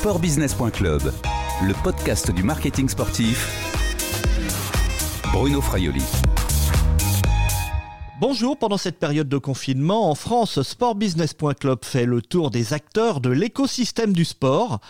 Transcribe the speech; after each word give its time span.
Sportbusiness.club, 0.00 1.12
le 1.62 1.82
podcast 1.84 2.30
du 2.30 2.42
marketing 2.42 2.88
sportif. 2.88 3.46
Bruno 5.30 5.60
Fraioli. 5.60 6.02
Bonjour, 8.18 8.56
pendant 8.56 8.78
cette 8.78 8.98
période 8.98 9.28
de 9.28 9.36
confinement, 9.36 10.08
en 10.08 10.14
France, 10.14 10.62
Sportbusiness.club 10.62 11.80
fait 11.84 12.06
le 12.06 12.22
tour 12.22 12.50
des 12.50 12.72
acteurs 12.72 13.20
de 13.20 13.28
l'écosystème 13.28 14.14
du 14.14 14.24
sport. 14.24 14.80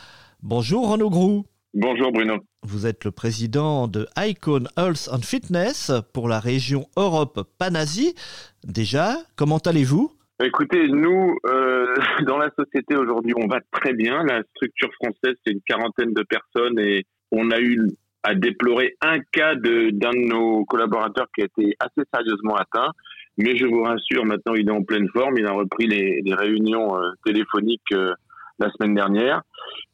Bonjour 0.45 0.89
Renaud 0.89 1.11
Groux. 1.11 1.45
Bonjour 1.75 2.13
Bruno. 2.13 2.37
Vous 2.63 2.87
êtes 2.87 3.03
le 3.03 3.11
président 3.11 3.89
de 3.89 4.07
Icon 4.17 4.69
Health 4.77 5.09
and 5.11 5.23
Fitness 5.23 5.91
pour 6.13 6.29
la 6.29 6.39
région 6.39 6.87
Europe 6.97 7.49
Panasie. 7.59 8.15
Déjà, 8.63 9.17
comment 9.35 9.59
allez-vous? 9.59 10.13
Écoutez, 10.43 10.89
nous, 10.89 11.37
euh, 11.47 11.95
dans 12.27 12.39
la 12.39 12.51
société 12.59 12.97
aujourd'hui, 12.97 13.35
on 13.37 13.47
va 13.47 13.61
très 13.73 13.93
bien. 13.93 14.25
La 14.25 14.43
structure 14.55 14.91
française, 14.95 15.37
c'est 15.45 15.53
une 15.53 15.61
quarantaine 15.61 16.15
de 16.15 16.23
personnes 16.23 16.79
et 16.79 17.05
on 17.31 17.51
a 17.51 17.61
eu 17.61 17.79
à 18.23 18.35
déplorer 18.35 18.97
un 19.03 19.19
cas 19.33 19.55
d'un 19.55 19.91
de, 19.93 20.29
nos 20.29 20.65
collaborateurs 20.65 21.27
qui 21.35 21.43
a 21.43 21.45
été 21.45 21.77
assez 21.79 22.09
sérieusement 22.13 22.57
atteint. 22.57 22.91
Mais 23.37 23.57
je 23.57 23.67
vous 23.67 23.83
rassure, 23.83 24.25
maintenant, 24.25 24.55
il 24.55 24.69
est 24.69 24.73
en 24.73 24.83
pleine 24.83 25.09
forme. 25.11 25.37
Il 25.39 25.47
a 25.47 25.53
repris 25.53 25.87
les, 25.87 26.21
les 26.25 26.35
réunions 26.35 26.97
euh, 26.97 27.11
téléphoniques 27.25 27.93
euh, 27.93 28.15
la 28.59 28.71
semaine 28.71 28.95
dernière. 28.95 29.43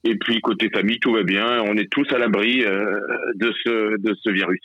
Et 0.04 0.16
puis, 0.16 0.40
côté 0.40 0.70
famille, 0.70 1.01
tout 1.01 1.12
va 1.12 1.24
bien. 1.24 1.60
On 1.62 1.76
est 1.76 1.90
tous 1.90 2.06
à 2.12 2.18
l'abri 2.18 2.65
euh, 2.65 3.01
de, 3.34 3.52
ce, 3.65 3.96
de 4.01 4.15
ce 4.23 4.30
virus. 4.30 4.60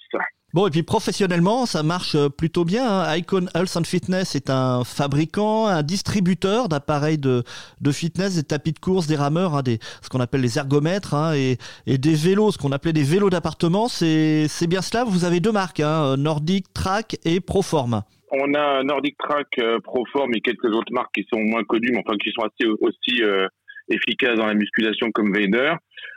Bon, 0.54 0.68
et 0.68 0.70
puis 0.70 0.84
professionnellement, 0.84 1.66
ça 1.66 1.82
marche 1.82 2.18
plutôt 2.38 2.66
bien. 2.66 2.86
Hein. 2.86 3.16
Icon 3.16 3.48
Health 3.56 3.78
and 3.78 3.86
Fitness 3.86 4.36
est 4.36 4.50
un 4.50 4.84
fabricant, 4.84 5.68
un 5.68 5.82
distributeur 5.82 6.68
d'appareils 6.68 7.18
de, 7.18 7.44
de 7.80 7.92
fitness, 7.92 8.36
des 8.36 8.44
tapis 8.44 8.74
de 8.74 8.80
course, 8.80 9.08
des 9.08 9.16
rameurs, 9.16 9.56
hein, 9.56 9.62
des, 9.62 9.80
ce 10.02 10.10
qu'on 10.10 10.20
appelle 10.20 10.42
les 10.42 10.58
ergomètres, 10.58 11.14
hein, 11.14 11.34
et, 11.36 11.58
et, 11.88 11.98
des 11.98 12.16
vélos, 12.16 12.52
ce 12.52 12.58
qu'on 12.58 12.74
appelait 12.74 12.92
des 12.92 13.04
vélos 13.04 13.30
d'appartement. 13.30 13.88
C'est 13.88 14.68
bien 14.68 14.82
cela. 14.82 15.06
Vous 15.06 15.24
avez 15.24 15.40
deux 15.40 15.54
marques, 15.54 15.80
Nordic 15.80 16.74
Track 16.74 17.18
et 17.24 17.40
Proform. 17.40 18.04
On 18.32 18.54
a 18.54 18.84
Nordic 18.84 19.18
Track, 19.18 19.48
euh, 19.60 19.80
Proform 19.80 20.34
et 20.34 20.42
quelques 20.42 20.74
autres 20.74 20.94
marques 20.94 21.14
qui 21.14 21.26
sont 21.32 21.40
moins 21.40 21.64
connues, 21.64 21.92
mais 21.92 22.02
enfin 22.06 22.18
qui 22.18 22.32
sont 22.32 22.44
assez 22.44 22.70
aussi 22.80 23.24
euh, 23.24 23.48
efficaces 23.90 24.38
dans 24.38 24.46
la 24.46 24.54
musculation 24.54 25.12
comme 25.12 25.34
Vader 25.34 25.74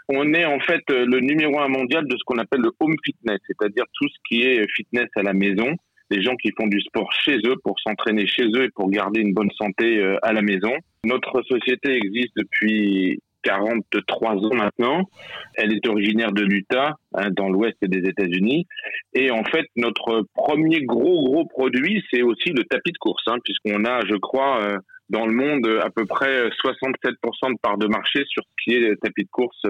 on 0.09 0.35
est 0.35 0.45
en 0.45 0.61
fait 0.61 0.83
euh, 0.91 1.07
le 1.07 1.21
numéro 1.21 1.59
un 1.61 1.69
mondial 1.69 2.07
de 2.07 2.17
ce 2.17 2.25
qu'on 2.25 2.39
appelle 2.39 2.61
le 2.61 2.71
home 2.81 2.97
fitness, 3.05 3.39
c'est-à-dire 3.47 3.85
tout 3.95 4.09
ce 4.09 4.17
qui 4.29 4.43
est 4.43 4.67
fitness 4.75 5.09
à 5.17 5.23
la 5.23 5.33
maison, 5.33 5.77
les 6.11 6.23
gens 6.23 6.37
qui 6.37 6.51
font 6.59 6.67
du 6.67 6.81
sport 6.81 7.11
chez 7.13 7.39
eux 7.47 7.57
pour 7.63 7.79
s'entraîner 7.81 8.27
chez 8.27 8.45
eux 8.45 8.65
et 8.65 8.71
pour 8.71 8.91
garder 8.91 9.21
une 9.21 9.33
bonne 9.33 9.51
santé 9.53 9.99
euh, 9.99 10.17
à 10.23 10.33
la 10.33 10.43
maison. 10.43 10.73
Notre 11.05 11.43
société 11.43 11.97
existe 11.97 12.33
depuis 12.37 13.21
43 13.43 14.37
ans 14.37 14.55
maintenant. 14.55 15.03
Elle 15.55 15.73
est 15.75 15.87
originaire 15.87 16.33
de 16.33 16.43
l'Utah, 16.43 16.97
hein, 17.15 17.31
dans 17.31 17.49
l'ouest 17.49 17.77
des 17.83 18.09
États-Unis. 18.09 18.67
Et 19.13 19.31
en 19.31 19.45
fait, 19.45 19.67
notre 19.77 20.27
premier 20.35 20.83
gros 20.85 21.25
gros 21.25 21.47
produit, 21.47 22.03
c'est 22.11 22.23
aussi 22.23 22.51
le 22.51 22.65
tapis 22.65 22.93
de 22.93 22.99
course, 22.99 23.23
hein, 23.27 23.37
puisqu'on 23.45 23.85
a, 23.85 24.01
je 24.07 24.17
crois, 24.17 24.63
euh, 24.63 24.79
dans 25.11 25.27
le 25.27 25.33
monde 25.33 25.67
à 25.83 25.91
peu 25.91 26.07
près 26.07 26.49
67% 26.49 27.53
de 27.53 27.59
part 27.61 27.79
de 27.79 27.87
marché 27.87 28.25
sur 28.27 28.43
ce 28.43 28.65
qui 28.65 28.77
est 28.77 28.97
tapis 29.03 29.25
de 29.25 29.29
course 29.31 29.63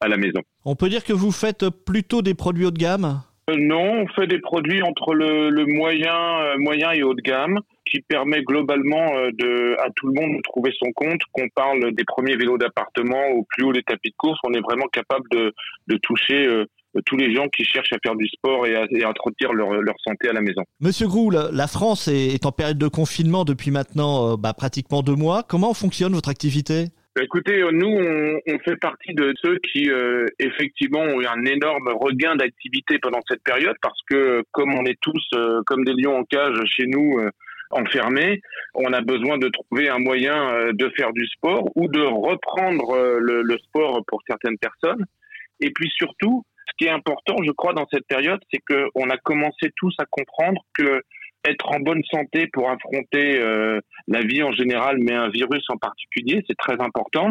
à 0.00 0.08
la 0.08 0.16
maison. 0.16 0.40
On 0.64 0.76
peut 0.76 0.88
dire 0.88 1.04
que 1.04 1.12
vous 1.12 1.32
faites 1.32 1.68
plutôt 1.70 2.22
des 2.22 2.34
produits 2.34 2.66
haut 2.66 2.70
de 2.70 2.78
gamme? 2.78 3.20
Euh, 3.50 3.56
Non, 3.56 4.02
on 4.02 4.08
fait 4.08 4.26
des 4.26 4.40
produits 4.40 4.82
entre 4.82 5.14
le, 5.14 5.64
moyen, 5.66 6.40
euh, 6.40 6.54
moyen 6.58 6.92
et 6.92 7.02
haut 7.02 7.14
de 7.14 7.22
gamme 7.22 7.60
qui 7.84 8.00
permet 8.00 8.42
globalement 8.42 9.16
euh, 9.16 9.30
de, 9.32 9.76
à 9.80 9.90
tout 9.94 10.08
le 10.08 10.20
monde 10.20 10.36
de 10.36 10.42
trouver 10.42 10.72
son 10.78 10.90
compte. 10.92 11.20
Qu'on 11.32 11.48
parle 11.54 11.94
des 11.94 12.04
premiers 12.04 12.36
vélos 12.36 12.58
d'appartement 12.58 13.28
au 13.28 13.44
plus 13.44 13.64
haut 13.64 13.72
des 13.72 13.84
tapis 13.84 14.10
de 14.10 14.16
course, 14.16 14.38
on 14.44 14.52
est 14.52 14.60
vraiment 14.60 14.88
capable 14.88 15.24
de, 15.30 15.54
de 15.86 15.96
toucher 15.98 16.48
tous 17.04 17.16
les 17.16 17.34
gens 17.34 17.48
qui 17.48 17.64
cherchent 17.64 17.92
à 17.92 17.98
faire 18.02 18.16
du 18.16 18.26
sport 18.28 18.66
et 18.66 18.74
à, 18.74 19.08
entretenir 19.08 19.52
leur, 19.52 19.72
leur, 19.80 19.94
santé 20.04 20.28
à 20.28 20.32
la 20.32 20.40
maison. 20.40 20.62
Monsieur 20.80 21.06
Grou, 21.06 21.30
la, 21.30 21.66
France 21.66 22.08
est, 22.08 22.44
en 22.46 22.52
période 22.52 22.78
de 22.78 22.88
confinement 22.88 23.44
depuis 23.44 23.70
maintenant 23.70 24.36
bah, 24.36 24.54
pratiquement 24.54 25.02
deux 25.02 25.16
mois. 25.16 25.42
Comment 25.42 25.74
fonctionne 25.74 26.12
votre 26.12 26.28
activité? 26.28 26.86
Bah, 27.16 27.22
écoutez, 27.24 27.62
nous, 27.72 27.88
on, 27.88 28.40
on, 28.46 28.58
fait 28.58 28.76
partie 28.76 29.14
de 29.14 29.32
ceux 29.42 29.56
qui, 29.72 29.90
euh, 29.90 30.26
effectivement, 30.38 31.00
ont 31.00 31.22
eu 31.22 31.26
un 31.26 31.46
énorme 31.46 31.88
regain 31.98 32.36
d'activité 32.36 32.98
pendant 32.98 33.20
cette 33.26 33.42
période 33.42 33.76
parce 33.80 33.98
que, 34.10 34.42
comme 34.52 34.74
on 34.74 34.84
est 34.84 34.98
tous 35.00 35.26
euh, 35.32 35.62
comme 35.64 35.82
des 35.86 35.94
lions 35.94 36.18
en 36.18 36.24
cage 36.24 36.58
chez 36.66 36.84
nous, 36.86 37.18
euh, 37.18 37.30
enfermés, 37.70 38.42
on 38.74 38.92
a 38.92 39.00
besoin 39.00 39.38
de 39.38 39.48
trouver 39.48 39.88
un 39.88 39.98
moyen 39.98 40.70
de 40.74 40.92
faire 40.94 41.14
du 41.14 41.26
sport 41.26 41.70
ou 41.74 41.88
de 41.88 42.02
reprendre 42.02 43.18
le, 43.18 43.40
le, 43.40 43.58
sport 43.58 44.04
pour 44.06 44.20
certaines 44.28 44.58
personnes. 44.58 45.04
Et 45.60 45.70
puis 45.70 45.90
surtout, 45.96 46.44
ce 46.66 46.72
qui 46.78 46.84
est 46.86 46.90
important, 46.92 47.36
je 47.44 47.52
crois, 47.52 47.72
dans 47.72 47.86
cette 47.92 48.06
période, 48.06 48.40
c'est 48.52 48.60
qu'on 48.60 49.10
a 49.10 49.16
commencé 49.18 49.70
tous 49.76 49.94
à 49.98 50.04
comprendre 50.10 50.60
que 50.74 51.02
être 51.48 51.68
en 51.68 51.80
bonne 51.80 52.02
santé 52.10 52.48
pour 52.52 52.68
affronter 52.70 53.40
euh, 53.40 53.80
la 54.08 54.20
vie 54.20 54.42
en 54.42 54.52
général, 54.52 54.96
mais 54.98 55.12
un 55.12 55.28
virus 55.28 55.64
en 55.68 55.76
particulier, 55.76 56.42
c'est 56.48 56.56
très 56.56 56.80
important, 56.80 57.30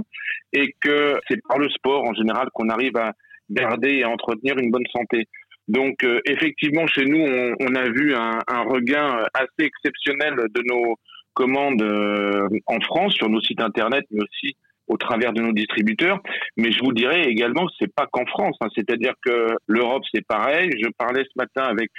et 0.53 0.73
que 0.79 1.19
c'est 1.27 1.41
par 1.47 1.59
le 1.59 1.69
sport 1.69 2.03
en 2.03 2.13
général 2.13 2.47
qu'on 2.53 2.69
arrive 2.69 2.95
à 2.97 3.13
garder 3.49 3.95
et 3.95 4.03
à 4.03 4.09
entretenir 4.09 4.57
une 4.57 4.71
bonne 4.71 4.87
santé. 4.91 5.27
Donc 5.67 6.03
euh, 6.03 6.21
effectivement, 6.25 6.87
chez 6.87 7.05
nous, 7.05 7.19
on, 7.19 7.55
on 7.59 7.75
a 7.75 7.89
vu 7.89 8.15
un, 8.15 8.39
un, 8.47 8.61
regain 8.63 9.25
assez 9.33 9.67
exceptionnel 9.67 10.35
de 10.35 10.61
nos 10.65 10.95
commandes 11.33 11.81
euh, 11.81 12.47
en 12.67 12.79
France 12.81 13.13
sur 13.15 13.29
nos 13.29 13.41
sites 13.41 13.61
internet, 13.61 14.05
mais 14.11 14.21
aussi 14.21 14.55
au 14.55 14.74
travers 15.05 15.33
de 15.33 15.41
nos 15.41 15.51
distributeurs. 15.51 16.19
Mais 16.57 16.71
je 16.71 16.79
vous 16.83 16.93
dirais 16.93 17.23
également, 17.23 17.67
c'est 17.79 17.93
pas 17.93 18.07
qu'en 18.11 18.25
France. 18.25 18.57
Hein. 18.61 18.67
C'est-à-dire 18.75 19.13
que 19.25 19.47
l'Europe, 19.67 20.03
c'est 20.13 20.25
pareil. 20.25 20.69
Je 20.81 20.89
parlais 20.97 21.23
ce 21.23 21.37
matin 21.37 21.63
avec 21.63 21.91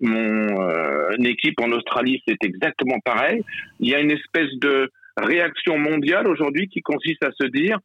mon 0.00 0.60
euh, 0.60 1.10
équipe 1.24 1.60
en 1.60 1.70
Australie, 1.72 2.22
c'est 2.26 2.42
exactement 2.44 2.98
pareil. 3.04 3.42
Il 3.80 3.88
y 3.88 3.94
a 3.94 4.00
une 4.00 4.10
espèce 4.10 4.50
de 4.60 4.90
réaction 5.16 5.78
mondiale 5.78 6.28
aujourd'hui 6.28 6.68
qui 6.68 6.80
consiste 6.80 7.22
à 7.24 7.30
se 7.32 7.46
dire 7.48 7.78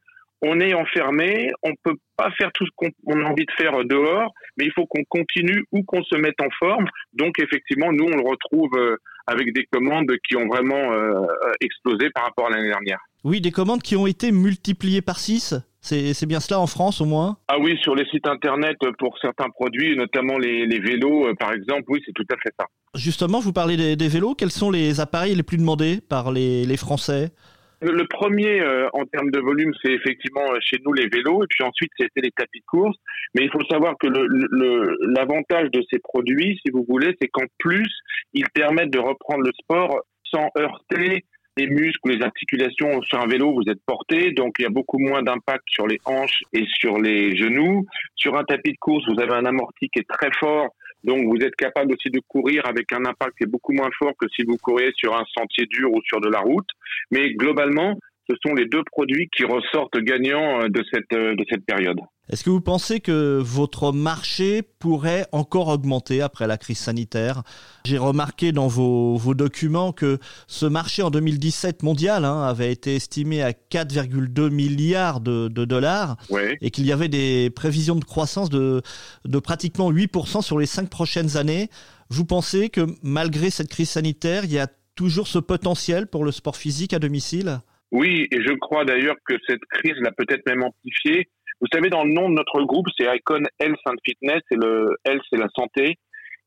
on 0.46 0.60
est 0.60 0.74
enfermé, 0.74 1.50
on 1.62 1.72
peut 1.82 1.96
pas 2.16 2.30
faire 2.32 2.52
tout 2.52 2.66
ce 2.66 2.70
qu'on 2.76 3.20
a 3.20 3.24
envie 3.24 3.46
de 3.46 3.52
faire 3.56 3.72
dehors, 3.84 4.32
mais 4.58 4.66
il 4.66 4.72
faut 4.72 4.84
qu'on 4.86 5.04
continue 5.08 5.64
ou 5.72 5.82
qu'on 5.84 6.04
se 6.04 6.16
mette 6.16 6.40
en 6.40 6.50
forme. 6.58 6.84
Donc 7.14 7.38
effectivement, 7.38 7.90
nous 7.92 8.04
on 8.04 8.16
le 8.16 8.28
retrouve 8.28 8.70
euh, 8.76 8.96
avec 9.26 9.52
des 9.54 9.66
commandes 9.70 10.10
qui 10.28 10.36
ont 10.36 10.46
vraiment 10.46 10.92
euh, 10.92 11.26
explosé 11.60 12.10
par 12.10 12.24
rapport 12.24 12.46
à 12.48 12.50
l'année 12.50 12.68
dernière. 12.68 12.98
Oui, 13.24 13.40
des 13.40 13.52
commandes 13.52 13.82
qui 13.82 13.96
ont 13.96 14.06
été 14.06 14.32
multipliées 14.32 15.02
par 15.02 15.18
6 15.18 15.54
c'est 15.84 16.26
bien 16.26 16.40
cela 16.40 16.60
en 16.60 16.66
France 16.66 17.00
au 17.00 17.04
moins? 17.04 17.36
Ah 17.48 17.58
oui, 17.60 17.76
sur 17.82 17.94
les 17.94 18.06
sites 18.06 18.26
internet 18.26 18.76
pour 18.98 19.18
certains 19.20 19.50
produits, 19.50 19.96
notamment 19.96 20.38
les, 20.38 20.66
vélos 20.78 21.26
euh, 21.26 21.34
par 21.34 21.52
exemple, 21.52 21.84
oui, 21.88 22.00
c'est 22.06 22.12
tout 22.12 22.24
à 22.32 22.36
fait 22.42 22.54
ça. 22.58 22.64
Justement, 22.94 23.38
vous 23.40 23.52
parlez 23.52 23.96
des, 23.96 24.08
vélos, 24.08 24.34
quels 24.34 24.50
sont 24.50 24.70
les 24.70 25.00
appareils 25.00 25.34
les 25.34 25.42
plus 25.42 25.58
demandés 25.58 26.00
par 26.00 26.32
les, 26.32 26.76
Français? 26.76 27.30
Le, 27.80 28.06
premier 28.06 28.60
euh, 28.60 28.88
en 28.92 29.04
termes 29.04 29.30
de 29.30 29.40
volume, 29.40 29.72
c'est 29.82 29.92
effectivement 29.92 30.52
euh, 30.52 30.58
chez 30.60 30.78
nous 30.84 30.92
les 30.92 31.08
vélos, 31.08 31.42
et 31.42 31.46
puis 31.48 31.64
ensuite 31.64 31.90
c'était 31.98 32.20
les 32.20 32.30
tapis 32.30 32.60
de 32.60 32.64
course. 32.66 32.96
Mais 33.34 33.44
il 33.44 33.50
faut 33.50 33.64
savoir 33.70 33.94
que 33.98 34.06
l'avantage 34.06 35.70
de 35.70 35.82
ces 35.90 35.98
produits, 35.98 36.58
si 36.64 36.70
vous 36.72 36.84
voulez, 36.88 37.16
c'est 37.20 37.28
qu'en 37.28 37.46
plus, 37.58 37.90
ils 38.32 38.48
permettent 38.50 38.92
de 38.92 38.98
reprendre 38.98 39.44
le 39.44 39.52
sport 39.60 40.00
sans 40.24 40.48
heurter 40.58 41.24
les 41.56 41.66
muscles, 41.68 42.10
les 42.10 42.24
articulations 42.24 43.00
sur 43.02 43.20
un 43.20 43.26
vélo, 43.26 43.54
vous 43.54 43.70
êtes 43.70 43.80
porté, 43.86 44.32
donc 44.32 44.54
il 44.58 44.62
y 44.62 44.66
a 44.66 44.70
beaucoup 44.70 44.98
moins 44.98 45.22
d'impact 45.22 45.62
sur 45.68 45.86
les 45.86 46.00
hanches 46.04 46.42
et 46.52 46.64
sur 46.66 46.98
les 46.98 47.36
genoux. 47.36 47.86
Sur 48.16 48.36
un 48.36 48.44
tapis 48.44 48.72
de 48.72 48.78
course, 48.78 49.04
vous 49.08 49.20
avez 49.20 49.34
un 49.34 49.44
amorti 49.44 49.88
qui 49.88 50.00
est 50.00 50.08
très 50.08 50.30
fort, 50.38 50.70
donc 51.04 51.26
vous 51.26 51.44
êtes 51.44 51.54
capable 51.54 51.92
aussi 51.92 52.10
de 52.10 52.20
courir 52.26 52.66
avec 52.66 52.92
un 52.92 53.04
impact 53.04 53.36
qui 53.36 53.44
est 53.44 53.50
beaucoup 53.50 53.72
moins 53.72 53.90
fort 53.98 54.12
que 54.18 54.26
si 54.34 54.42
vous 54.42 54.56
couriez 54.56 54.90
sur 54.96 55.14
un 55.14 55.24
sentier 55.36 55.66
dur 55.66 55.92
ou 55.92 56.00
sur 56.02 56.20
de 56.20 56.28
la 56.28 56.40
route. 56.40 56.68
Mais 57.10 57.34
globalement, 57.34 57.98
ce 58.28 58.36
sont 58.44 58.54
les 58.54 58.66
deux 58.66 58.82
produits 58.90 59.28
qui 59.36 59.44
ressortent 59.44 59.98
gagnants 59.98 60.62
euh, 60.62 60.68
de 60.68 60.82
cette, 60.92 61.12
euh, 61.12 61.34
de 61.34 61.44
cette 61.50 61.64
période. 61.64 61.98
Est-ce 62.30 62.42
que 62.42 62.48
vous 62.48 62.62
pensez 62.62 63.00
que 63.00 63.38
votre 63.38 63.92
marché 63.92 64.62
pourrait 64.62 65.26
encore 65.32 65.68
augmenter 65.68 66.22
après 66.22 66.46
la 66.46 66.56
crise 66.56 66.78
sanitaire? 66.78 67.42
J'ai 67.84 67.98
remarqué 67.98 68.50
dans 68.50 68.66
vos, 68.66 69.16
vos, 69.16 69.34
documents 69.34 69.92
que 69.92 70.18
ce 70.46 70.64
marché 70.64 71.02
en 71.02 71.10
2017 71.10 71.82
mondial 71.82 72.24
hein, 72.24 72.42
avait 72.44 72.72
été 72.72 72.94
estimé 72.94 73.42
à 73.42 73.50
4,2 73.50 74.48
milliards 74.48 75.20
de, 75.20 75.48
de 75.48 75.64
dollars 75.66 76.16
et 76.62 76.70
qu'il 76.70 76.86
y 76.86 76.92
avait 76.92 77.08
des 77.08 77.50
prévisions 77.50 77.96
de 77.96 78.04
croissance 78.04 78.48
de, 78.48 78.80
de 79.26 79.38
pratiquement 79.38 79.92
8% 79.92 80.40
sur 80.40 80.58
les 80.58 80.66
cinq 80.66 80.88
prochaines 80.88 81.36
années. 81.36 81.68
Vous 82.08 82.24
pensez 82.24 82.70
que 82.70 82.86
malgré 83.02 83.50
cette 83.50 83.68
crise 83.68 83.90
sanitaire, 83.90 84.46
il 84.46 84.52
y 84.52 84.58
a 84.58 84.68
toujours 84.94 85.26
ce 85.26 85.38
potentiel 85.38 86.06
pour 86.06 86.24
le 86.24 86.32
sport 86.32 86.56
physique 86.56 86.94
à 86.94 86.98
domicile? 86.98 87.60
Oui, 87.94 88.26
et 88.32 88.42
je 88.42 88.52
crois 88.54 88.84
d'ailleurs 88.84 89.14
que 89.24 89.34
cette 89.46 89.64
crise 89.70 89.94
l'a 90.00 90.10
peut-être 90.10 90.44
même 90.46 90.64
amplifié. 90.64 91.28
Vous 91.60 91.68
savez, 91.72 91.90
dans 91.90 92.02
le 92.02 92.12
nom 92.12 92.28
de 92.28 92.34
notre 92.34 92.60
groupe, 92.64 92.88
c'est 92.98 93.06
Icon 93.06 93.44
Health 93.60 93.78
and 93.86 93.94
Fitness, 94.04 94.42
et 94.50 94.56
le 94.56 94.96
Health, 95.04 95.22
c'est 95.30 95.38
la 95.38 95.46
santé. 95.56 95.96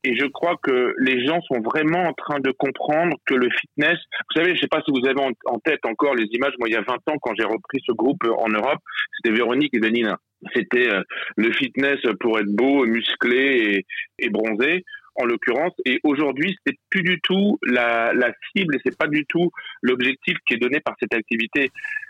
Et 0.03 0.17
je 0.17 0.25
crois 0.25 0.57
que 0.61 0.93
les 0.99 1.25
gens 1.25 1.39
sont 1.43 1.61
vraiment 1.61 2.03
en 2.03 2.11
train 2.11 2.41
de 2.41 2.51
comprendre 2.51 3.15
que 3.25 3.33
le 3.33 3.49
fitness, 3.49 3.95
vous 3.95 4.41
savez, 4.41 4.49
je 4.49 4.55
ne 4.55 4.57
sais 4.57 4.67
pas 4.67 4.81
si 4.85 4.91
vous 4.91 5.07
avez 5.07 5.21
en 5.21 5.59
tête 5.59 5.85
encore 5.85 6.15
les 6.15 6.25
images, 6.33 6.53
moi 6.59 6.67
il 6.67 6.73
y 6.73 6.77
a 6.77 6.81
20 6.81 6.93
ans 6.93 7.17
quand 7.21 7.33
j'ai 7.39 7.45
repris 7.45 7.79
ce 7.85 7.93
groupe 7.93 8.23
en 8.37 8.49
Europe, 8.49 8.79
c'était 9.15 9.35
Véronique 9.35 9.73
et 9.73 9.79
Danina. 9.79 10.17
C'était 10.53 10.93
euh, 10.93 11.01
le 11.35 11.51
fitness 11.53 11.97
pour 12.19 12.37
être 12.39 12.53
beau, 12.53 12.85
musclé 12.85 13.85
et 14.19 14.29
bronzé 14.29 14.83
en 15.17 15.25
l'occurrence. 15.25 15.73
Et 15.85 15.99
aujourd'hui, 16.03 16.55
c'est 16.65 16.75
plus 16.89 17.03
du 17.03 17.19
tout 17.21 17.57
la, 17.63 18.11
cible 18.55 18.75
et 18.75 18.79
c'est 18.85 18.97
pas 18.97 19.07
du 19.07 19.25
tout 19.25 19.51
l'objectif 19.81 20.37
qui 20.47 20.55
est 20.55 20.57
donné 20.57 20.79
par 20.79 20.95
cette 20.99 21.13
activité. 21.13 21.69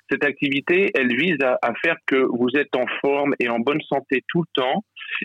Cette 0.09 0.23
activité, 0.23 0.91
elle 0.95 1.15
vise 1.15 1.41
à, 1.41 1.57
à, 1.61 1.73
faire 1.83 1.97
que 2.05 2.15
vous 2.15 2.49
êtes 2.55 2.75
en 2.75 2.85
forme 3.01 3.33
et 3.39 3.49
en 3.49 3.59
bonne 3.59 3.81
santé 3.81 4.23
tout 4.27 4.41
le 4.41 4.61
temps 4.61 4.83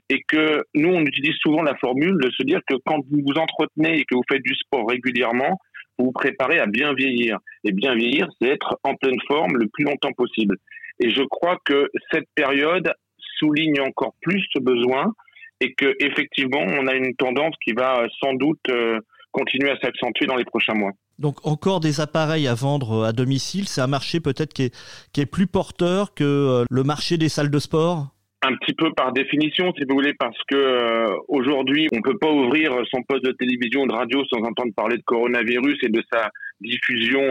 et 0.08 0.22
que 0.26 0.64
nous, 0.74 0.88
on 0.88 1.02
utilise 1.02 1.36
souvent 1.36 1.62
la 1.62 1.76
formule 1.76 2.16
de 2.20 2.30
se 2.30 2.42
dire 2.42 2.60
que 2.66 2.74
quand 2.84 2.98
vous 3.10 3.22
vous 3.24 3.38
entretenez 3.38 3.98
et 3.98 4.04
que 4.04 4.14
vous 4.14 4.24
faites 4.30 4.42
du 4.42 4.54
sport 4.54 4.88
régulièrement, 4.88 5.58
vous 5.98 6.06
vous 6.06 6.12
préparez 6.12 6.58
à 6.58 6.66
bien 6.66 6.94
vieillir. 6.94 7.38
Et 7.64 7.72
bien 7.72 7.94
vieillir, 7.94 8.28
c'est 8.40 8.48
être 8.48 8.78
en 8.84 8.94
pleine 8.96 9.20
forme 9.28 9.56
le 9.56 9.68
plus 9.72 9.84
longtemps 9.84 10.12
possible. 10.12 10.56
Et 11.00 11.10
je 11.10 11.22
crois 11.22 11.58
que 11.64 11.90
cette 12.12 12.28
période 12.34 12.92
souligne 13.38 13.80
encore 13.80 14.14
plus 14.22 14.44
ce 14.52 14.58
besoin 14.58 15.12
et 15.62 15.74
que 15.74 15.94
effectivement, 16.00 16.60
on 16.60 16.86
a 16.88 16.94
une 16.94 17.14
tendance 17.14 17.54
qui 17.64 17.72
va 17.72 18.00
euh, 18.00 18.08
sans 18.22 18.34
doute 18.34 18.60
euh, 18.68 18.98
continuer 19.30 19.70
à 19.70 19.78
s'accentuer 19.78 20.26
dans 20.26 20.36
les 20.36 20.44
prochains 20.44 20.74
mois. 20.74 20.90
Donc 21.18 21.46
encore 21.46 21.78
des 21.78 22.00
appareils 22.00 22.48
à 22.48 22.54
vendre 22.54 23.02
euh, 23.02 23.08
à 23.08 23.12
domicile, 23.12 23.68
c'est 23.68 23.80
un 23.80 23.86
marché 23.86 24.18
peut-être 24.20 24.52
qui 24.52 24.64
est, 24.64 24.74
qui 25.12 25.20
est 25.20 25.26
plus 25.26 25.46
porteur 25.46 26.14
que 26.14 26.64
le 26.68 26.82
marché 26.82 27.16
des 27.16 27.28
salles 27.28 27.50
de 27.50 27.58
sport? 27.60 28.08
Un 28.44 28.56
petit 28.56 28.74
peu 28.74 28.92
par 28.92 29.12
définition, 29.12 29.72
si 29.78 29.84
vous 29.88 29.94
voulez, 29.94 30.14
parce 30.18 30.36
que 30.48 31.06
aujourd'hui, 31.28 31.86
on 31.92 32.02
peut 32.02 32.18
pas 32.18 32.32
ouvrir 32.32 32.72
son 32.90 33.00
poste 33.04 33.24
de 33.24 33.30
télévision 33.30 33.82
ou 33.82 33.86
de 33.86 33.92
radio 33.92 34.24
sans 34.24 34.38
entendre 34.38 34.72
parler 34.74 34.96
de 34.96 35.02
coronavirus 35.04 35.78
et 35.84 35.88
de 35.88 36.02
sa 36.12 36.28
diffusion 36.60 37.22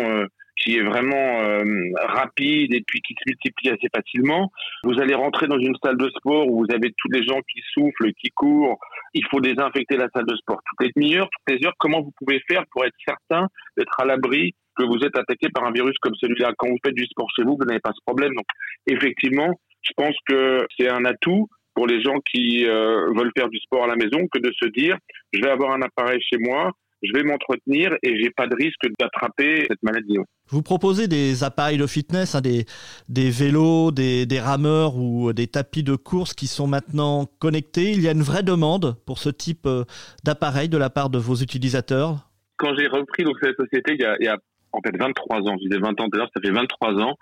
qui 0.62 0.78
est 0.78 0.84
vraiment 0.84 1.42
euh, 1.42 1.64
rapide 2.00 2.74
et 2.74 2.84
puis 2.86 3.02
qui 3.02 3.14
se 3.14 3.24
multiplie 3.28 3.70
assez 3.70 3.88
facilement. 3.94 4.52
Vous 4.84 5.00
allez 5.02 5.16
rentrer 5.16 5.48
dans 5.48 5.60
une 5.60 5.76
salle 5.84 5.98
de 5.98 6.10
sport 6.10 6.48
où 6.48 6.60
vous 6.60 6.74
avez 6.74 6.92
tous 6.98 7.10
les 7.12 7.24
gens 7.24 7.40
qui 7.52 7.62
soufflent, 7.74 8.14
qui 8.14 8.30
courent. 8.36 8.78
Il 9.14 9.26
faut 9.30 9.42
désinfecter 9.42 9.98
la 9.98 10.08
salle 10.14 10.26
de 10.26 10.36
sport 10.36 10.60
toutes 10.66 10.88
les 10.88 10.92
demi-heures, 10.96 11.30
toutes 11.30 11.60
les 11.60 11.66
heures. 11.66 11.74
Comment 11.80 12.02
vous 12.02 12.14
pouvez 12.18 12.42
faire 12.50 12.64
pour 12.72 12.86
être 12.86 12.96
certain 13.06 13.48
d'être 13.78 14.00
à 14.00 14.06
l'abri 14.06 14.54
que 14.78 14.84
vous 14.86 15.04
êtes 15.04 15.18
attaqué 15.18 15.50
par 15.54 15.66
un 15.66 15.72
virus 15.72 15.98
comme 16.00 16.16
celui-là? 16.16 16.54
Quand 16.58 16.68
vous 16.68 16.80
faites 16.86 16.96
du 16.96 17.06
sport 17.06 17.28
chez 17.36 17.44
vous, 17.44 17.58
vous 17.60 17.66
n'avez 17.66 17.82
pas 17.82 17.92
ce 17.94 18.02
problème. 18.06 18.34
Donc, 18.36 18.46
effectivement, 18.88 19.60
je 19.82 19.92
pense 19.96 20.16
que 20.28 20.66
c'est 20.78 20.90
un 20.90 21.06
atout 21.06 21.48
pour 21.74 21.88
les 21.88 22.02
gens 22.02 22.20
qui 22.32 22.66
euh, 22.68 23.08
veulent 23.16 23.32
faire 23.36 23.50
du 23.50 23.58
sport 23.60 23.86
à 23.86 23.88
la 23.88 23.96
maison 23.96 24.28
que 24.32 24.40
de 24.40 24.52
se 24.62 24.68
dire 24.70 24.98
je 25.34 25.42
vais 25.42 25.50
avoir 25.50 25.72
un 25.72 25.82
appareil 25.82 26.20
chez 26.22 26.38
moi, 26.38 26.72
je 27.02 27.14
vais 27.14 27.24
m'entretenir 27.24 27.96
et 28.04 28.22
j'ai 28.22 28.30
pas 28.30 28.48
de 28.48 28.56
risque 28.56 28.88
d'attraper 29.00 29.66
cette 29.70 29.82
maladie. 29.84 30.18
Vous 30.50 30.62
proposez 30.62 31.08
des 31.08 31.44
appareils 31.44 31.78
de 31.78 31.88
fitness, 31.88 32.36
hein, 32.36 32.42
des, 32.42 32.66
des 33.10 33.30
vélos, 33.30 33.92
des, 33.92 34.26
des, 34.26 34.40
rameurs 34.40 34.98
ou 34.98 35.34
des 35.34 35.48
tapis 35.48 35.84
de 35.84 35.96
course 35.96 36.34
qui 36.34 36.48
sont 36.48 36.68
maintenant 36.68 37.26
connectés. 37.40 37.92
Il 37.92 38.02
y 38.02 38.08
a 38.08 38.12
une 38.12 38.22
vraie 38.22 38.44
demande 38.44 38.96
pour 39.06 39.18
ce 39.18 39.30
type 39.30 39.66
euh, 39.66 39.84
d'appareil 40.24 40.70
de 40.70 40.78
la 40.78 40.90
part 40.90 41.10
de 41.10 41.18
vos 41.18 41.36
utilisateurs 41.36 42.30
Quand 42.58 42.76
j'ai 42.78 42.88
repris 42.88 43.24
donc, 43.24 43.38
cette 43.42 43.58
société 43.58 43.94
il 43.94 44.02
y, 44.02 44.06
a, 44.06 44.16
il 44.20 44.26
y 44.26 44.30
a 44.30 44.38
en 44.74 44.80
fait 44.82 44.96
23 44.96 45.40
ans, 45.40 45.58
je 45.58 45.68
disais 45.68 45.80
20 45.80 45.90
ans 46.02 46.10
tout 46.10 46.16
à 46.16 46.18
l'heure, 46.18 46.30
ça 46.36 46.42
fait 46.42 46.52
23 46.52 46.94
ans, 47.02 47.16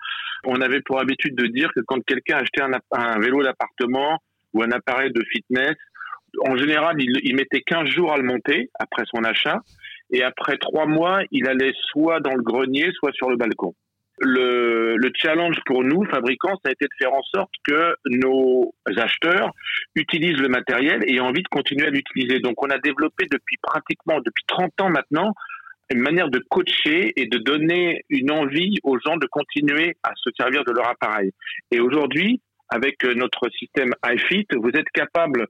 on 0.44 0.60
avait 0.60 0.80
pour 0.82 1.00
habitude 1.00 1.34
de 1.34 1.46
dire 1.46 1.70
que 1.74 1.80
quand 1.80 2.00
quelqu'un 2.04 2.38
achetait 2.38 2.62
un, 2.62 2.78
un 2.92 3.18
vélo 3.18 3.42
d'appartement 3.42 4.18
ou 4.52 4.62
un 4.62 4.70
appareil 4.70 5.12
de 5.12 5.22
fitness, 5.32 5.74
en 6.46 6.56
général, 6.56 6.96
il, 6.98 7.34
mettait 7.34 7.60
15 7.60 7.88
jours 7.88 8.12
à 8.12 8.16
le 8.16 8.24
monter 8.24 8.70
après 8.78 9.04
son 9.06 9.24
achat. 9.24 9.60
Et 10.12 10.22
après 10.22 10.56
trois 10.56 10.86
mois, 10.86 11.20
il 11.30 11.48
allait 11.48 11.72
soit 11.90 12.20
dans 12.20 12.34
le 12.34 12.42
grenier, 12.42 12.90
soit 12.94 13.12
sur 13.12 13.30
le 13.30 13.36
balcon. 13.36 13.74
Le, 14.22 14.96
le, 14.96 15.10
challenge 15.14 15.56
pour 15.64 15.82
nous, 15.82 16.04
fabricants, 16.04 16.54
ça 16.62 16.68
a 16.68 16.72
été 16.72 16.84
de 16.84 16.90
faire 16.98 17.14
en 17.14 17.22
sorte 17.22 17.52
que 17.64 17.94
nos 18.04 18.74
acheteurs 18.98 19.52
utilisent 19.94 20.40
le 20.40 20.48
matériel 20.48 21.02
et 21.06 21.14
aient 21.14 21.20
envie 21.20 21.42
de 21.42 21.48
continuer 21.48 21.86
à 21.86 21.90
l'utiliser. 21.90 22.40
Donc, 22.40 22.62
on 22.62 22.68
a 22.68 22.78
développé 22.78 23.26
depuis 23.30 23.56
pratiquement, 23.62 24.20
depuis 24.20 24.44
30 24.46 24.78
ans 24.82 24.90
maintenant, 24.90 25.32
une 25.90 26.00
manière 26.00 26.28
de 26.28 26.38
coacher 26.38 27.12
et 27.16 27.26
de 27.26 27.38
donner 27.38 28.04
une 28.10 28.30
envie 28.30 28.76
aux 28.84 28.98
gens 28.98 29.16
de 29.16 29.26
continuer 29.26 29.96
à 30.02 30.12
se 30.16 30.30
servir 30.36 30.64
de 30.64 30.72
leur 30.72 30.88
appareil. 30.88 31.32
Et 31.70 31.80
aujourd'hui, 31.80 32.40
avec 32.68 33.02
notre 33.04 33.48
système 33.50 33.92
iFit, 34.04 34.46
vous 34.56 34.70
êtes 34.70 34.88
capable 34.90 35.46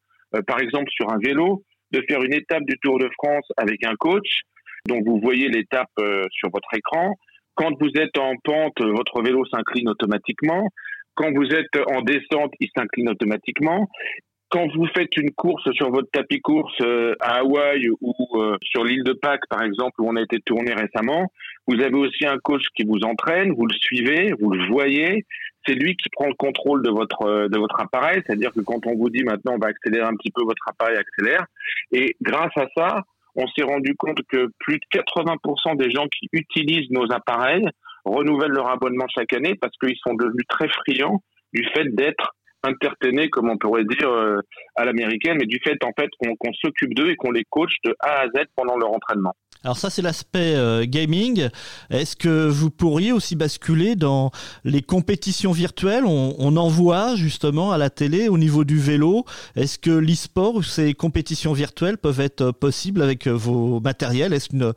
par 0.46 0.60
exemple 0.60 0.90
sur 0.90 1.10
un 1.12 1.18
vélo, 1.18 1.62
de 1.92 2.02
faire 2.08 2.22
une 2.22 2.34
étape 2.34 2.64
du 2.64 2.78
Tour 2.78 2.98
de 2.98 3.08
France 3.18 3.46
avec 3.56 3.84
un 3.84 3.94
coach, 3.96 4.42
dont 4.86 5.00
vous 5.04 5.20
voyez 5.20 5.48
l'étape 5.48 5.90
euh, 5.98 6.26
sur 6.30 6.50
votre 6.50 6.72
écran. 6.74 7.14
Quand 7.54 7.72
vous 7.80 7.90
êtes 7.96 8.16
en 8.16 8.34
pente, 8.42 8.80
votre 8.80 9.22
vélo 9.22 9.44
s'incline 9.46 9.88
automatiquement. 9.88 10.68
Quand 11.14 11.32
vous 11.32 11.46
êtes 11.46 11.76
en 11.88 12.00
descente, 12.02 12.52
il 12.60 12.68
s'incline 12.74 13.10
automatiquement. 13.10 13.88
Quand 14.48 14.66
vous 14.74 14.86
faites 14.96 15.16
une 15.16 15.30
course 15.32 15.70
sur 15.72 15.90
votre 15.90 16.10
tapis 16.10 16.40
course 16.40 16.74
euh, 16.82 17.14
à 17.20 17.38
Hawaï 17.40 17.88
ou 18.00 18.14
sur 18.62 18.84
l'île 18.84 19.04
de 19.04 19.12
Pâques, 19.12 19.46
par 19.48 19.62
exemple, 19.62 20.00
où 20.00 20.08
on 20.08 20.16
a 20.16 20.22
été 20.22 20.38
tourné 20.40 20.72
récemment, 20.72 21.30
vous 21.66 21.80
avez 21.80 21.96
aussi 21.96 22.26
un 22.26 22.38
coach 22.38 22.64
qui 22.74 22.84
vous 22.84 23.00
entraîne, 23.04 23.52
vous 23.52 23.66
le 23.66 23.74
suivez, 23.74 24.32
vous 24.40 24.50
le 24.50 24.66
voyez, 24.68 25.24
c'est 25.66 25.74
lui 25.74 25.96
qui 25.96 26.08
prend 26.10 26.26
le 26.26 26.34
contrôle 26.34 26.82
de 26.82 26.90
votre 26.90 27.22
euh, 27.22 27.48
de 27.48 27.58
votre 27.58 27.80
appareil, 27.80 28.22
c'est-à-dire 28.26 28.52
que 28.52 28.60
quand 28.60 28.86
on 28.86 28.94
vous 28.96 29.10
dit 29.10 29.22
maintenant 29.24 29.54
on 29.54 29.58
va 29.58 29.68
accélérer 29.68 30.06
un 30.06 30.14
petit 30.14 30.30
peu, 30.30 30.42
votre 30.44 30.68
appareil 30.68 30.96
accélère. 30.96 31.44
Et 31.92 32.16
grâce 32.20 32.56
à 32.56 32.66
ça, 32.76 33.02
on 33.36 33.46
s'est 33.48 33.62
rendu 33.62 33.94
compte 33.96 34.20
que 34.28 34.48
plus 34.58 34.78
de 34.78 34.98
80% 34.98 35.76
des 35.76 35.90
gens 35.90 36.06
qui 36.08 36.28
utilisent 36.32 36.90
nos 36.90 37.10
appareils 37.12 37.66
renouvellent 38.04 38.52
leur 38.52 38.70
abonnement 38.70 39.06
chaque 39.14 39.32
année 39.32 39.54
parce 39.54 39.76
qu'ils 39.78 39.98
sont 39.98 40.14
devenus 40.14 40.46
très 40.48 40.68
friands 40.68 41.22
du 41.52 41.64
fait 41.74 41.94
d'être 41.94 42.34
intertenés, 42.62 43.30
comme 43.30 43.48
on 43.48 43.56
pourrait 43.56 43.84
dire 43.84 44.08
euh, 44.08 44.40
à 44.76 44.84
l'américaine, 44.84 45.36
mais 45.38 45.46
du 45.46 45.58
fait 45.64 45.82
en 45.84 45.92
fait 45.98 46.10
qu'on 46.18 46.52
s'occupe 46.52 46.94
d'eux 46.94 47.10
et 47.10 47.16
qu'on 47.16 47.30
les 47.30 47.44
coach 47.48 47.72
de 47.84 47.94
A 48.00 48.22
à 48.22 48.26
Z 48.26 48.46
pendant 48.56 48.76
leur 48.76 48.90
entraînement. 48.90 49.34
Alors 49.62 49.76
ça 49.76 49.90
c'est 49.90 50.00
l'aspect 50.00 50.54
euh, 50.56 50.84
gaming. 50.86 51.48
Est-ce 51.90 52.16
que 52.16 52.48
vous 52.48 52.70
pourriez 52.70 53.12
aussi 53.12 53.36
basculer 53.36 53.94
dans 53.94 54.30
les 54.64 54.80
compétitions 54.80 55.52
virtuelles? 55.52 56.04
On, 56.06 56.56
en 56.56 56.68
voit 56.68 57.14
justement 57.14 57.70
à 57.70 57.78
la 57.78 57.90
télé 57.90 58.28
au 58.28 58.38
niveau 58.38 58.64
du 58.64 58.78
vélo. 58.78 59.24
Est-ce 59.56 59.78
que 59.78 59.90
l'e-sport 59.90 60.56
ou 60.56 60.62
ces 60.62 60.94
compétitions 60.94 61.52
virtuelles 61.52 61.96
peuvent 61.96 62.20
être 62.20 62.50
possibles 62.52 63.02
avec 63.02 63.28
vos 63.28 63.80
matériels? 63.80 64.32
Est-ce 64.32 64.48
une, 64.52 64.72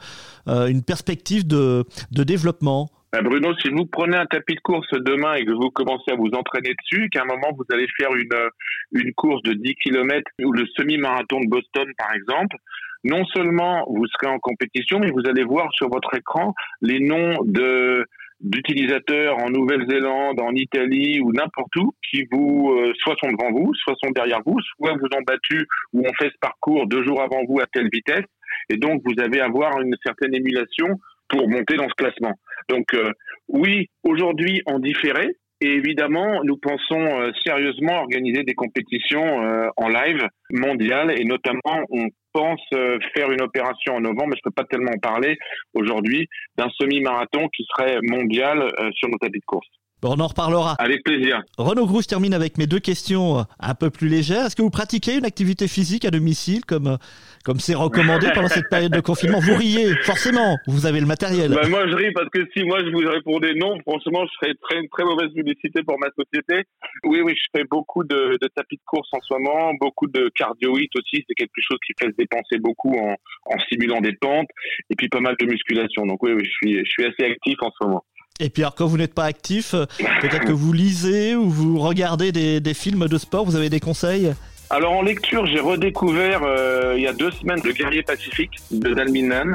euh, 0.48 0.68
une 0.68 0.84
perspective 0.84 1.48
de, 1.48 1.86
de 2.12 2.24
développement? 2.24 2.92
Bah, 3.14 3.22
Bruno, 3.22 3.54
si 3.60 3.70
vous 3.70 3.86
prenez 3.86 4.18
un 4.18 4.26
tapis 4.26 4.56
de 4.56 4.62
course 4.62 4.90
demain 4.92 5.36
et 5.36 5.46
que 5.46 5.52
vous 5.52 5.70
commencez 5.70 6.12
à 6.12 6.16
vous 6.16 6.32
entraîner 6.34 6.74
dessus, 6.82 7.10
qu'à 7.10 7.22
un 7.22 7.26
moment 7.26 7.56
vous 7.56 7.66
allez 7.72 7.88
faire 7.96 8.14
une, 8.16 8.50
une 8.92 9.14
course 9.14 9.42
de 9.44 9.54
10 9.54 9.76
km 9.76 10.24
ou 10.44 10.52
le 10.52 10.66
semi-marathon 10.76 11.40
de 11.40 11.48
Boston 11.48 11.88
par 11.98 12.14
exemple, 12.14 12.58
non 13.04 13.26
seulement 13.26 13.86
vous 13.88 14.06
serez 14.08 14.32
en 14.32 14.40
compétition, 14.40 15.00
mais 15.00 15.12
vous 15.12 15.28
allez 15.28 15.44
voir 15.44 15.72
sur 15.74 15.90
votre 15.90 16.16
écran 16.16 16.54
les 16.82 17.00
noms 17.00 17.38
de 17.44 18.06
d'utilisateurs 18.40 19.38
en 19.42 19.50
Nouvelle-Zélande, 19.50 20.42
en 20.42 20.54
Italie 20.54 21.22
ou 21.22 21.32
n'importe 21.32 21.74
où 21.78 21.94
qui 22.10 22.26
vous 22.30 22.76
euh, 22.78 22.92
soit 22.98 23.16
sont 23.24 23.32
devant 23.32 23.52
vous, 23.54 23.74
soit 23.74 23.96
sont 24.04 24.12
derrière 24.12 24.42
vous, 24.46 24.60
soit 24.76 24.94
vous 24.94 25.08
ont 25.18 25.22
battu 25.26 25.66
ou 25.94 26.02
ont 26.02 26.14
fait 26.20 26.28
ce 26.28 26.38
parcours 26.42 26.86
deux 26.88 27.04
jours 27.06 27.22
avant 27.22 27.46
vous 27.48 27.62
à 27.62 27.66
telle 27.68 27.90
vitesse. 27.90 28.26
Et 28.70 28.76
donc 28.76 29.02
vous 29.06 29.22
avez 29.24 29.40
à 29.40 29.46
avoir 29.46 29.80
une 29.80 29.96
certaine 30.06 30.36
émulation 30.36 31.00
pour 31.30 31.48
monter 31.48 31.78
dans 31.78 31.88
ce 31.88 31.94
classement. 31.96 32.34
Donc 32.70 32.94
euh, 32.94 33.12
oui, 33.48 33.88
aujourd'hui 34.04 34.62
en 34.66 34.80
différé, 34.80 35.38
et 35.64 35.76
évidemment, 35.76 36.44
nous 36.44 36.58
pensons 36.58 37.22
euh, 37.22 37.32
sérieusement 37.46 38.02
organiser 38.02 38.44
des 38.44 38.54
compétitions 38.54 39.46
euh, 39.46 39.70
en 39.78 39.88
live 39.88 40.28
mondiales 40.52 41.18
et 41.18 41.24
notamment 41.24 41.86
on 41.90 42.08
pense 42.34 42.62
euh, 42.74 43.00
faire 43.16 43.32
une 43.32 43.42
opération 43.42 43.96
en 43.96 44.02
novembre, 44.02 44.30
mais 44.30 44.38
je 44.38 44.42
peux 44.44 44.52
pas 44.52 44.66
tellement 44.66 44.92
en 44.92 45.00
parler 45.00 45.38
aujourd'hui, 45.74 46.28
d'un 46.58 46.70
semi-marathon 46.70 47.48
qui 47.50 47.66
serait 47.72 48.00
mondial 48.02 48.72
sur 48.96 49.10
nos 49.10 49.18
tapis 49.18 49.40
de 49.40 49.46
course. 49.46 49.68
Bon, 50.04 50.16
on 50.18 50.20
en 50.20 50.28
reparlera. 50.28 50.76
Avec 50.80 51.02
plaisir. 51.06 51.42
Renaud 51.58 51.88
Grousse 51.88 52.08
termine 52.08 52.34
avec 52.34 52.58
mes 52.58 52.68
deux 52.68 52.80
questions 52.80 53.46
un 53.58 53.74
peu 53.74 53.90
plus 53.90 54.10
légères. 54.10 54.48
Est-ce 54.48 54.56
que 54.58 54.62
vous 54.62 54.70
pratiquez 54.70 55.16
une 55.16 55.24
activité 55.24 55.70
physique 55.70 56.04
à 56.04 56.12
domicile 56.12 56.66
comme 56.66 56.98
comme 57.46 57.60
c'est 57.60 57.74
recommandé 57.74 58.28
pendant 58.34 58.50
cette 58.50 58.70
période 58.70 58.92
de 58.92 59.00
confinement? 59.00 59.40
Vous 59.40 59.56
riez, 59.56 59.96
forcément, 60.04 60.58
vous 60.68 60.86
avez 60.86 61.00
le 61.00 61.06
matériel. 61.06 61.52
Bah, 61.52 61.68
moi, 61.70 61.88
je 61.88 61.96
ris 61.96 62.12
parce 62.12 62.28
que 62.30 62.40
si 62.54 62.64
moi 62.66 62.80
je 62.80 62.92
vous 62.92 63.10
répondais 63.10 63.54
non, 63.54 63.80
franchement, 63.88 64.26
je 64.28 64.34
serais 64.40 64.56
très, 64.62 64.86
très 64.92 65.06
mauvaise 65.06 65.32
publicité 65.34 65.84
pour 65.84 65.98
ma 66.00 66.08
société. 66.18 66.68
Oui, 67.06 67.22
oui, 67.22 67.34
je 67.38 67.58
fais 67.58 67.64
beaucoup 67.64 68.04
de, 68.04 68.38
de 68.42 68.50
tapis 68.54 68.76
de 68.76 68.82
course 68.86 69.08
en 69.14 69.22
ce 69.22 69.34
moment, 69.34 69.74
beaucoup 69.80 70.08
de 70.08 70.30
cardio-hit 70.36 70.92
aussi. 70.98 71.24
C'est 71.28 71.36
quelque 71.36 71.62
chose 71.62 71.80
qui 71.88 71.94
fait 71.98 72.12
se 72.12 72.18
dépenser 72.18 72.60
beaucoup 72.60 72.94
en, 72.98 73.16
en 73.46 73.60
simulant 73.70 74.02
des 74.02 74.14
pentes 74.14 74.50
et 74.90 74.96
puis 74.96 75.08
pas 75.08 75.22
mal 75.22 75.36
de 75.40 75.46
musculation. 75.46 76.06
Donc 76.06 76.22
oui, 76.24 76.34
oui, 76.34 76.44
je 76.44 76.52
suis, 76.52 76.86
je 76.86 76.90
suis 76.90 77.06
assez 77.06 77.32
actif 77.32 77.56
en 77.62 77.72
ce 77.72 77.88
moment. 77.88 78.04
Et 78.40 78.50
puis 78.50 78.64
alors 78.64 78.74
quand 78.74 78.88
vous 78.88 78.98
n'êtes 78.98 79.14
pas 79.14 79.26
actif, 79.26 79.76
euh, 79.76 79.86
peut-être 80.22 80.46
que 80.46 80.52
vous 80.52 80.74
lisez 80.74 81.36
ou 81.36 81.50
vous 81.50 81.78
regardez 81.78 82.32
des, 82.32 82.60
des, 82.60 82.74
films 82.74 83.08
de 83.08 83.18
sport, 83.20 83.46
vous 83.46 83.56
avez 83.56 83.70
des 83.70 83.80
conseils? 83.80 84.34
Alors 84.72 84.94
en 84.94 85.04
lecture, 85.04 85.46
j'ai 85.46 85.60
redécouvert 85.60 86.42
euh, 86.44 86.96
il 86.98 87.04
y 87.04 87.08
a 87.08 87.14
deux 87.14 87.30
semaines 87.30 87.62
Le 87.64 87.74
guerrier 87.74 88.02
pacifique 88.02 88.52
de 88.72 88.92
Dalminan. 88.94 89.54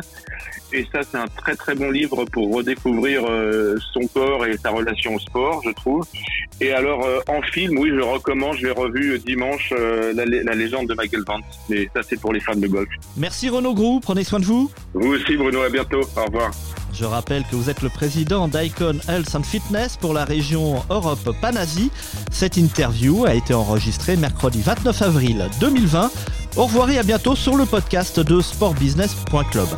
Et 0.72 0.86
ça, 0.92 1.00
c'est 1.02 1.16
un 1.16 1.26
très 1.26 1.56
très 1.56 1.74
bon 1.74 1.90
livre 1.90 2.24
pour 2.26 2.54
redécouvrir 2.54 3.22
son 3.94 4.06
corps 4.12 4.44
et 4.44 4.58
sa 4.58 4.68
relation 4.68 5.14
au 5.14 5.18
sport, 5.18 5.62
je 5.64 5.70
trouve. 5.70 6.04
Et 6.60 6.72
alors, 6.72 7.08
en 7.26 7.40
film, 7.40 7.78
oui, 7.78 7.88
je 7.88 8.02
recommande, 8.02 8.58
je 8.58 8.66
l'ai 8.66 8.72
revu 8.72 9.18
dimanche, 9.18 9.72
la, 9.72 10.26
la, 10.26 10.54
légende 10.54 10.86
de 10.86 10.92
Michael 10.92 11.24
Vance. 11.26 11.42
Mais 11.70 11.88
ça, 11.96 12.02
c'est 12.06 12.20
pour 12.20 12.34
les 12.34 12.40
fans 12.40 12.54
de 12.54 12.66
golf. 12.66 12.88
Merci 13.16 13.48
Renaud 13.48 13.72
Grou, 13.72 14.00
prenez 14.00 14.24
soin 14.24 14.40
de 14.40 14.44
vous. 14.44 14.70
Vous 14.92 15.14
aussi, 15.14 15.38
Bruno, 15.38 15.62
à 15.62 15.70
bientôt. 15.70 16.02
Au 16.14 16.24
revoir. 16.26 16.50
Je 16.98 17.04
rappelle 17.04 17.44
que 17.44 17.54
vous 17.54 17.70
êtes 17.70 17.82
le 17.82 17.90
président 17.90 18.48
d'Icon 18.48 18.98
Health 19.06 19.32
and 19.36 19.44
Fitness 19.44 19.96
pour 19.96 20.14
la 20.14 20.24
région 20.24 20.82
Europe 20.90 21.30
Panasie. 21.40 21.92
Cette 22.32 22.56
interview 22.56 23.24
a 23.24 23.34
été 23.34 23.54
enregistrée 23.54 24.16
mercredi 24.16 24.62
29 24.62 25.02
avril 25.02 25.48
2020. 25.60 26.10
Au 26.56 26.64
revoir 26.64 26.90
et 26.90 26.98
à 26.98 27.04
bientôt 27.04 27.36
sur 27.36 27.54
le 27.54 27.66
podcast 27.66 28.18
de 28.18 28.40
sportbusiness.club. 28.40 29.68